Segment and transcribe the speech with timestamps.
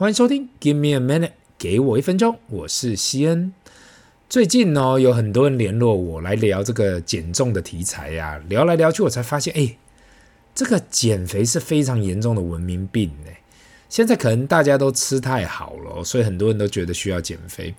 [0.00, 3.52] 欢迎收听，Give me a minute，给我一分钟，我是西恩。
[4.30, 9.76] 最近呢，有很多人联络我来聊这个减重的题材呀，聊来聊去，我才发现，哎，
[10.54, 13.30] 这个减肥是非常严重的文明病呢。
[13.90, 17.74] 现在可能大家都吃太好了，所以很多人都觉得需要减肥。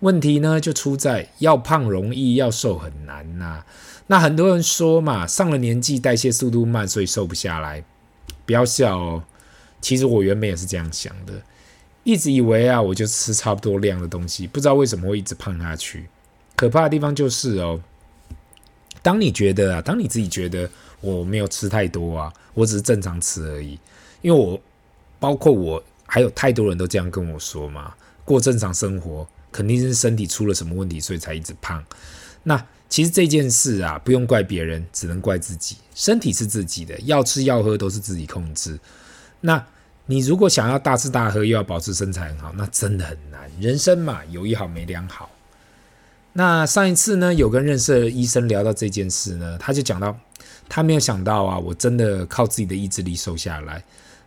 [0.00, 3.64] 问题呢，就出在要胖容易，要瘦很难呐。
[4.08, 7.82] 那很多人说嘛，上了年纪，代谢速度慢，所以瘦不下来。
[8.44, 9.22] 不要笑哦，
[9.80, 11.32] 其实我原本也是这样想的。
[12.04, 16.08] 一直以为啊，我就吃差不多量的东西，不知道为什么会一直胖下去。
[16.56, 17.80] 可怕的地方就是哦，
[19.02, 20.68] 当你觉得啊，当你自己觉得
[21.00, 23.78] 我没有吃太多啊，我只是正常吃而已。
[24.20, 24.60] 因为我
[25.20, 27.94] 包括我还有太多人都这样跟我说嘛，
[28.24, 31.84] 过正常生活肯定是身体出了什么问题，所以才一直胖。
[32.42, 35.76] 那其实这件事啊，不用怪别人，只能怪自己。
[35.94, 38.76] 身体是自己的，要吃要喝都是自己控制。
[39.40, 39.64] 那。
[40.06, 43.50] 你如果想要大吃大喝又要保持身材很好，那真的很难。
[43.60, 45.30] 人生嘛，有一好没两好。
[46.34, 50.18] 那上一次呢，有跟认识的医生聊到这件事呢，他就讲到，
[50.68, 53.82] 他没有想到啊，我真的靠自己的意志力瘦下来。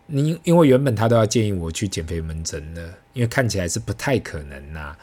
[0.06, 4.96] 你因为原本他都要建议我去减肥门诊的，因为看起来是不太可能呐、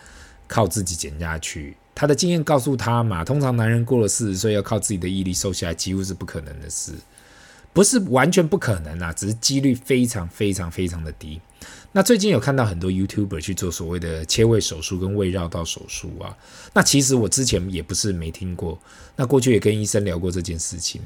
[0.47, 1.75] 靠自己减下去。
[1.93, 6.93] 他的经验告诉他嘛，通常男人过了四十岁要靠自己的毅力瘦下来，几乎是不可能的事。
[7.73, 11.41] 不是完全不可能啊，只是几率非常非常非常的低。
[11.91, 16.35] 那最近有看到很多 YouTuber 去做所谓的切胃手术跟胃绕道手术啊，
[16.73, 18.79] 那其实我之前也不是没听过，
[19.15, 21.01] 那过去也跟医生聊过这件事情，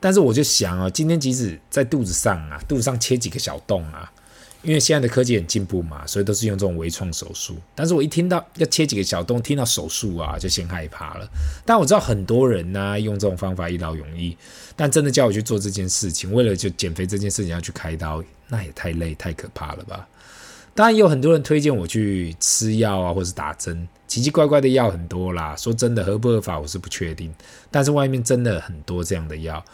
[0.00, 4.10] 但是我就想啊，今天即使在肚子上啊，肚子上切几个小洞啊。
[4.62, 7.56] 因为现在的科技很进步嘛，所以都是用这种微创手术。
[7.74, 11.28] 但是我一听到要切几个小洞，听到手术啊，就先害怕了。
[11.64, 14.36] 但我知道很多人呢、用这种方法一劳永逸，
[14.74, 20.06] 但真的叫我去做这件事情，为了就减肥这件事情要去开刀，那也太累太可怕了吧？
[20.74, 25.56] 当然也有很多人推荐我去吃药啊，或是打针，奇奇怪怪的药很多啦。
[25.56, 27.32] 说真的，合不合法我是不确定，
[27.70, 29.64] 但是外面真的很多这样的药。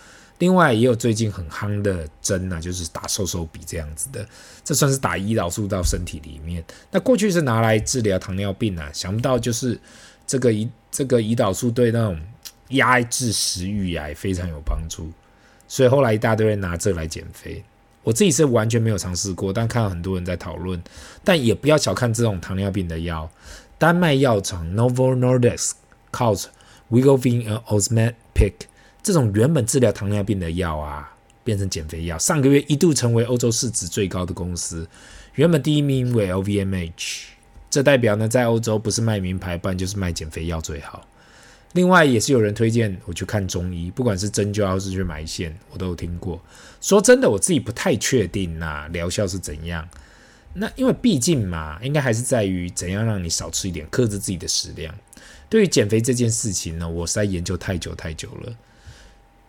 [0.44, 4.28] 另外也有最近很夯的针啊，就是打瘦瘦笔这样子的，
[4.62, 6.62] 这算是打胰岛素到身体里面。
[6.90, 9.80] 那过去是拿来治疗糖尿病啊，想不到就是
[10.26, 12.20] 这个胰这个胰岛素对那种
[12.68, 15.10] 压制食欲啊非常有帮助，
[15.66, 17.64] 所以后来一大堆人拿这来减肥。
[18.02, 20.78] 我自己是完全没有尝试过，但看到很多人在讨论。
[21.24, 23.30] 但也不要小看这种糖尿病的药，
[23.78, 25.72] 丹麦药厂 Novo Nordisk
[26.12, 26.44] calls
[26.90, 28.52] Wegovy an Ozempic
[29.04, 31.12] 这种原本治疗糖尿病的药啊，
[31.44, 32.18] 变成减肥药。
[32.18, 34.88] 上个月一度成为欧洲市值最高的公司，
[35.34, 37.24] 原本第一名为 LVMH，
[37.68, 41.06] 这代表呢，在欧洲不是卖名牌，不然就是卖减肥药最好。
[41.74, 46.40] 另外，也是有人推荐我去看中医，不管是针灸还是去埋线，我都有听过。
[46.80, 49.86] 说真的，我自己不太确定呐、啊，疗效是怎样。
[50.54, 54.94] 那因为毕竟嘛，应该还是在于怎样让你少吃一点，克制自己的食量。
[55.50, 58.56] 对于减肥这件事情呢，我实在研究太久太久了。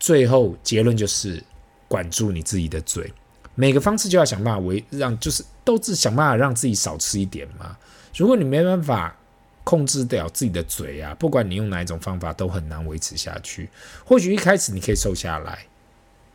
[0.05, 1.43] 最后结论就是，
[1.87, 3.11] 管住你自己的嘴，
[3.55, 7.75] 每个方式就要想办法维让，就是都是想办法让自己少吃一点嘛。
[8.15, 9.17] 如果你没办法
[9.63, 13.67] 控制掉自己的嘴啊，不管你用哪一种方法，都很难维持下去。
[14.05, 15.65] 或许一开始你可以瘦下来，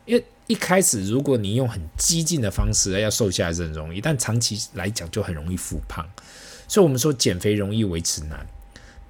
[0.04, 6.04] 因为一开始如果你用很激进的方式要瘦下来是很容易，但长期来讲就很容易复胖。
[6.66, 8.44] 所以我们说减肥容易维持难。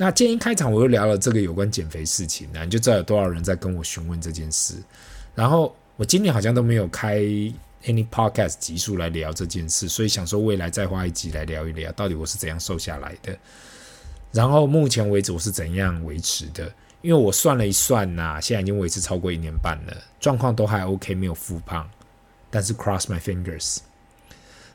[0.02, 4.76] 那今天一开场我又聊了这个有关减肥事情，那你就知道有多少人在跟我询问这件事。
[5.34, 7.18] 然后我今年好像都没有开
[7.84, 13.38] any podcast 集数来聊这件事，所以想说未来再花一集来聊一聊，到底我是怎样瘦下来的。
[14.32, 16.72] 然后目前为止我是怎样维持的？
[17.02, 21.86] 因为我算了一算呐、现在已经维持超过一年半了，状况都还 OK，没有复胖。
[22.48, 23.80] 但是 cross my fingers。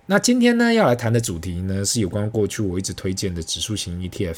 [0.07, 4.37] 那今天呢要来谈的主题呢是有关过去我一直推荐的指数型 ETF。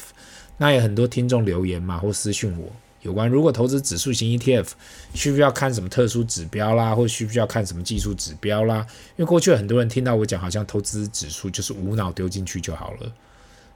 [0.56, 4.70] 那有很多听众留言嘛，或私讯我有关如果投资指数型 ETF，
[5.14, 8.84] 需不需要看什么特殊指标啦，或需不需要看什么技术指标啦？
[9.16, 13.12] 因为过去很多人听到我讲，好像投资指数就是无脑丢进去就好了。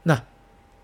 [0.02, 0.20] 那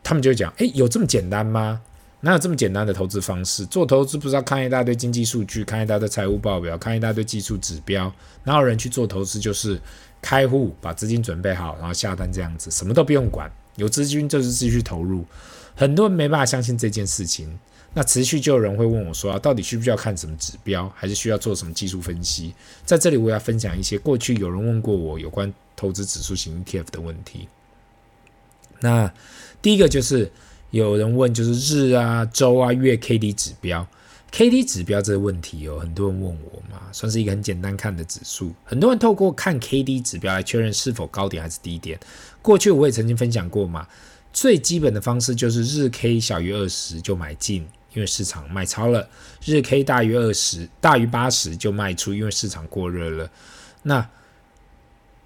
[0.04, 1.80] 他们就讲，诶，有这么简单吗？
[2.20, 3.64] 哪有这么简单的投资方式？
[3.66, 8.12] 做投资不是要看一大堆经济数据，看一大堆财务报表，看一大堆技术指标？
[8.42, 9.80] 哪有人去做投资就是
[10.20, 15.24] 开户，把资金准备好，然后下单这样子，什么都不用管，有资金就是继续投入。
[15.76, 17.56] 很多人没办法相信这件事情，
[17.94, 22.52] 那持续就有人会问我说啊，到底需不需要看什么指标，还是需要做什么技术分析？
[22.84, 27.46] 在这里我要分享一些过去有人问过我有关投资指数型 ETF 的问题。
[28.80, 29.12] 那
[29.62, 30.30] 第一个就是
[30.70, 33.86] 有人问，就是日啊、周啊、月 K D 指标
[34.30, 38.52] ，K D 指标这个问题哦，很多人问我嘛，算是一个很简单看的指数。
[38.64, 41.98] 很多人透过看 K D 指标来确认是否高点还是低点。
[42.42, 43.88] 过去我也曾经分享过嘛，
[44.32, 49.02] 最基本的方式就是日 K 小于二十就买进，因为市场卖超了；
[49.42, 53.30] 日 K 大于二十，大于八十就卖出，因为市场过热了。
[53.84, 54.06] 那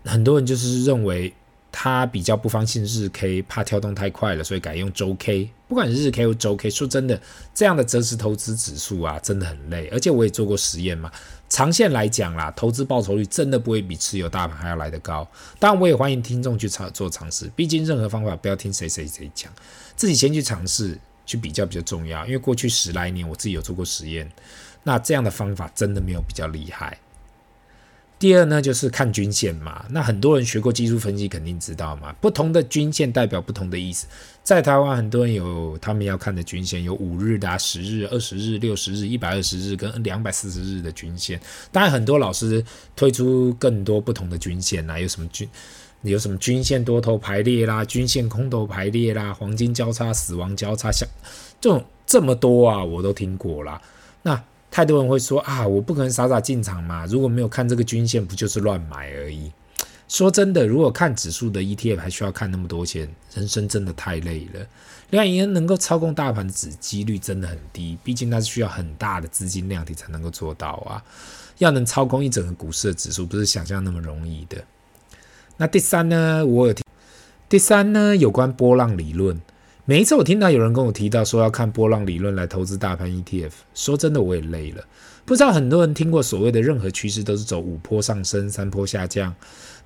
[0.05, 1.35] 很多人就是认为。
[1.73, 5.51] 他比较不放心日 K，怕跳动太快了，所以改用周 K。
[5.67, 7.19] 不管是日 K 或周 K，说真的，
[7.55, 9.89] 这样的择时投资指数啊，真的很累。
[9.89, 11.11] 而且我也做过实验嘛，
[11.49, 15.27] 长线来讲啦，投资报酬率真的不会比持有大盘还要来得高。
[15.59, 19.51] 当然，我也欢迎听众去尝做尝试，毕竟任何方法不要听谁谁谁讲，
[19.97, 22.27] 自己先去尝试去比较比较重要。
[22.27, 24.31] 因为过去十来年我自己有做过实验，
[24.83, 26.99] 那这样的方法真的没有比较厉害。
[28.23, 29.85] 第二呢，就是看均线嘛。
[29.91, 32.13] 那很多人学过技术分析，肯定知道嘛。
[32.21, 34.07] 不同的均线代表不同的意思。
[34.45, 41.41] 在台湾，很多人有他们要看的均线，有五日的、啊、十日、二十日、六十日、一百二十日跟两百四十日的均线。
[41.73, 42.65] 当然，很多老师
[42.95, 45.49] 推出更多不同的均线啦、有什么均，
[46.03, 51.09] 有什么均线多头排列啦，均线空头排列啦，黄金交叉、死亡交叉，像
[51.61, 53.83] 这种这么多啊，我都听过啦。
[54.23, 54.41] 那
[54.73, 59.53] 太多人会说啊，我不可能傻傻进场嘛，如果没有看这个均线，不就是乱买而已？
[60.09, 64.67] 说真的，如果看指数的 ETF 还需要看那么多线，人生真的太累了。
[65.11, 71.05] 另外，也能够操控大盘的指几率真的很低，毕竟那是需要很大的资金量体才能够做到啊。
[71.59, 74.57] 要能操控一整个股市的指数，不是想象那么容易的。
[75.59, 76.83] 那第三呢，我有听，
[77.47, 79.39] 第三呢，有关波浪理论。
[79.85, 84.85] 每一次我听到有人跟我提到说要看波浪理论来投资大盘 ETF，说真的我也累了。
[85.25, 89.35] 不知道很多人听过所谓的任何趋势都是走五波上升、三波下降，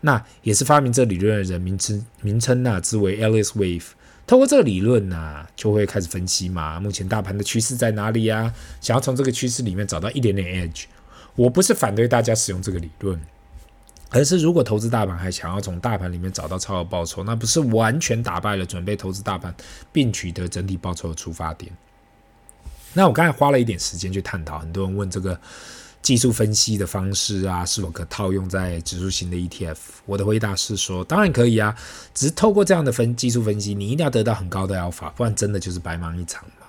[0.02, 3.86] 那也是发明这理论的人名称名称呐，之为 Elliott Wave。
[4.26, 8.52] 透过这个理论呐，就会开始分析嘛，目前大盘的趋势在哪里呀？
[8.82, 10.84] 想要从这个趋势里面找到一点点 edge。
[11.36, 13.18] 我不是反对大家使用这个理论。
[14.10, 19.52] 而是，如果投资大盘还想要从大盘里面找到超额报酬，那不是完全打败了准备投资大盘
[19.92, 21.70] 并取得整体报酬的出发点。
[22.92, 25.38] 那我刚才花了一点时间去探讨，很多人问这个
[26.00, 29.76] 技术分析的方式啊，是否可套用在指数型的 ETF？
[30.06, 31.76] 我的回答是说，当然可以啊，
[32.14, 36.66] 只是透过这样的分技术分析，你一定要得到很高的 alpha，不然真的就是白忙一场嘛。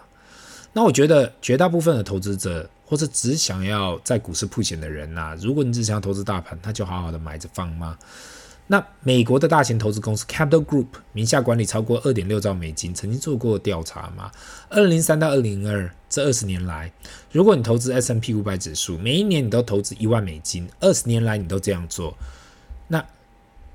[0.74, 2.68] 那我觉得绝大部分的投资者。
[2.90, 7.98] 或者只想要在股市铺钱的人呐、如果你只想要投资大盘，那就好好的买着放吗？
[8.70, 14.32] 那美国的大型投资公司 Capital Group 名下管理超过二点六兆美金，曾经做过调查嘛？
[14.70, 16.92] 二零零三到二零二这二十年来，
[17.32, 22.18] 如果你投资 S M P 五百指数，每一年你都投资一万美金，二十年来你都这样做，
[22.88, 23.06] 那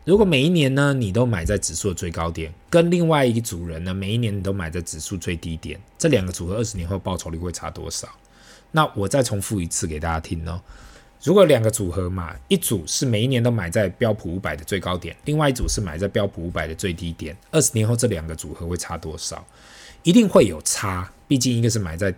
[0.05, 8.09] 如果每一年呢，你都买在指数的最高点，跟另外一组人呢，每一年你都买在指数最低点，这两个组合二十年后报酬率会差多少？
[8.73, 10.61] 那我再重复一次给大家听哦。
[11.23, 19.47] 如果两个组合嘛，一组是每一年都买在标普五百的最高点，另外一组是买在标普五百的最低点，二十年后这两个组合会差多少？
[20.03, 22.13] 一定会有差，毕竟一个是买在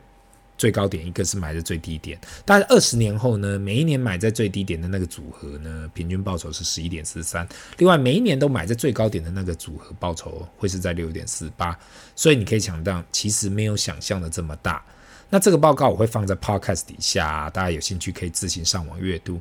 [0.56, 2.19] 最高点，一个是买在最低点。
[2.47, 7.47] 但是二十年后呢，每一年买在最低点的那个组合呢，平均报酬是十一点四三，
[7.77, 11.79] 另外每一年都买在最高点的那个组合报酬会是在六点四八。
[12.17, 14.83] 所以你可以想到，其实没有想象的这么大。
[15.31, 19.41] 那这个报告我会放在 Podcast 底下，大家有兴趣可以自行上网阅读。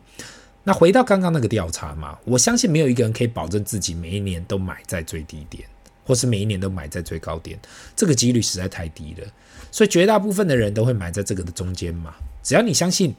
[0.63, 5.68] 那回到刚刚那个调查嘛，我相信没有一个人可以保证自己每一年都买在最低点，
[6.06, 7.60] 或是每一年都买在最高点，
[7.96, 9.27] 这个几率实在太低了。
[9.72, 12.15] 所以绝大部分的人都会买在这个的中间嘛。
[12.41, 13.13] 只要你相信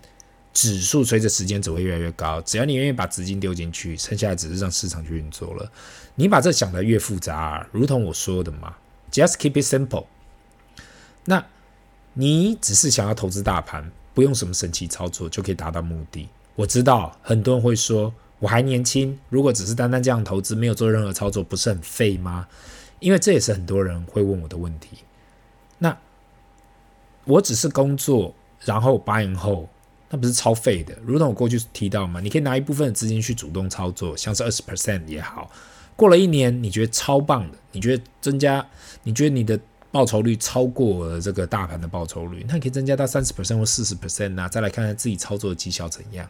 [0.52, 5.70] 指数随着时间只会越来越高，只要你愿意把资金丢进去，剩下的只是让市场去运作了。
[6.14, 8.74] 你把这想得越复杂，如同我说的嘛
[9.12, 10.06] ，Just keep it simple。
[11.26, 11.44] 那。
[12.16, 16.28] 你只是想要投资大盘，不用什么神奇操作就可以达到目的。
[16.54, 22.46] 我知道很多人会说，我还年轻，如果只是单单这样投资，没有做任何操作，不是很废吗？
[23.00, 24.98] 因为这也是很多人会问我的问题。
[25.78, 25.98] 那
[27.24, 29.68] 我只是工作，然后八年后，
[30.08, 30.96] 那不是超废的？
[31.04, 35.50] 如同我过去提到嘛，你可以拿一部分的资金去主动操作，像是二十 percent 也好。
[35.96, 38.64] 过了一年，你觉得超棒的，你觉得增加，
[39.02, 39.58] 你觉得你的。
[39.94, 46.28] 报酬率超过这个大盘的报酬率，那你可以增加到三十 percent 或四十 percent，再来看看自己操作的绩效怎样。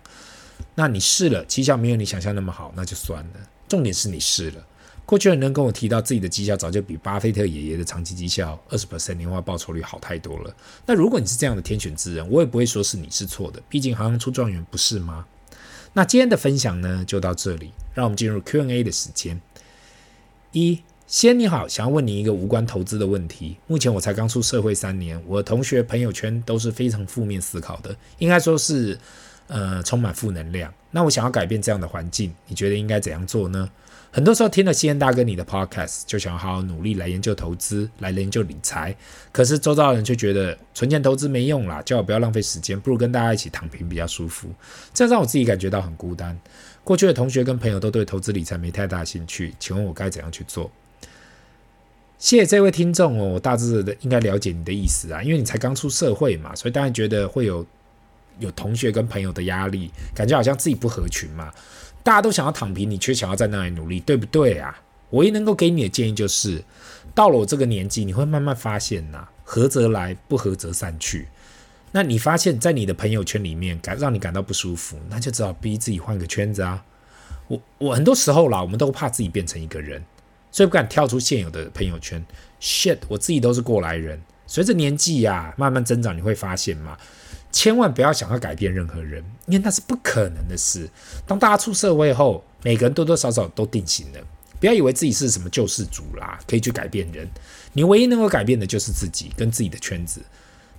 [0.75, 3.31] 那你试了，绩效没有你想象那么好，那就算了。
[3.67, 4.63] 重点是你试了。
[5.07, 10.55] 过去有人跟我提到自己的绩效早就比巴菲特爷爷的长期绩效二十 percent 年化报酬率好太多了。
[10.85, 15.25] 那如果你是这样的天选之人，我也不会说是你是错的，毕竟行行出状元，不是吗？
[15.95, 19.41] 那今天的分享呢，就到这里，让我们进入 Q&A 的时间。
[20.53, 23.59] 一先你好，想要问你一个无关投资的问题。
[23.67, 28.99] 目前我才刚出社会三年，我的同学朋友圈都是非常负面思考的，应该说是
[29.49, 30.73] 呃充满负能量。
[30.91, 33.69] 那我想要改变这样的环境，你觉得应该怎样做呢？
[34.11, 38.97] 很多时候听了西恩大哥你的 podcast，就想好好努力来研究投资，来研究理财。
[39.31, 44.49] 可是周遭的人却觉得存钱投资没用啦，叫我不要浪费时间，不如跟大家一起躺平比较舒服。
[44.95, 46.39] 这样让我自己感觉到很孤单。
[46.83, 50.71] 过去的同学跟朋友都对投资理财没太大兴趣，请问我该怎样去做？
[52.25, 57.67] 谢谢这位听众哦，我大致的应该了解你的意思啊，因为你才刚出社会嘛，所以当然觉得会有
[58.39, 61.53] 有同学跟朋友的压力，感觉好像自己不合群嘛。
[62.03, 64.75] 大家都想要躺平，你却想要在那里努力，对不对啊？
[65.11, 66.65] 唯一能够给你的建议就是，
[67.15, 71.29] 到了我这个年纪，你会慢慢发现呐，合则来，不合则散去。
[71.93, 76.83] 那你发现，在你的朋友圈里面感让你感到不舒服，那就只好逼自己换个圈子啊。
[77.49, 80.03] 我我很多时候啦，我们都怕自己变成一个人，
[80.55, 82.25] 所以不敢跳出现有的朋友圈。
[82.61, 86.97] Shit，我自己都是过来人，随着年纪呀慢慢增长，你会发现嘛。
[87.51, 90.89] 千万不要想要改变任何人，因为那是不可能的事。
[91.27, 94.21] 当大家出社会后，每个人多多少少都定型了。
[94.61, 97.29] 不要以为自己是什么救世主啦，可以去改变人。
[97.73, 100.23] 你唯一能够改变的就是自己跟自己的圈子。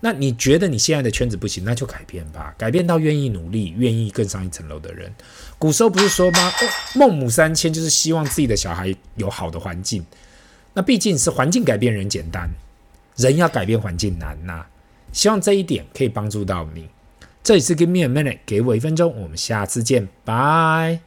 [0.06, 2.54] 那你觉得你现在的圈子不行，那就改变吧。
[2.60, 5.12] 改变到愿意努力、愿意更上一层楼的人。
[5.58, 6.52] 古时候不是说吗？
[6.94, 10.06] 孟母三迁就是希望自己的小孩有好的环境。
[10.76, 12.48] 那毕竟是环境改变人简单，
[13.16, 14.64] 人要改变环境难呐、
[15.12, 16.88] 希望这一点可以帮助到你。
[17.44, 21.05] 这里是 Give me a minute，给我一分钟，我们下次见，拜。